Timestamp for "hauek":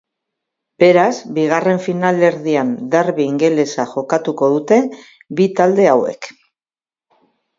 5.93-6.31